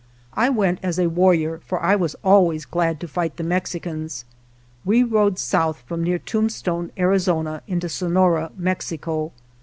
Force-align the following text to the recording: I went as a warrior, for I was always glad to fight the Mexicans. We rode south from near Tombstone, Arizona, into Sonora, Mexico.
I 0.33 0.49
went 0.49 0.79
as 0.81 0.97
a 0.97 1.11
warrior, 1.11 1.61
for 1.63 1.79
I 1.79 1.95
was 1.95 2.15
always 2.23 2.65
glad 2.65 2.99
to 3.01 3.07
fight 3.07 3.37
the 3.37 3.43
Mexicans. 3.43 4.25
We 4.83 5.03
rode 5.03 5.37
south 5.37 5.83
from 5.85 6.03
near 6.03 6.17
Tombstone, 6.17 6.91
Arizona, 6.97 7.61
into 7.67 7.87
Sonora, 7.87 8.49
Mexico. 8.57 9.31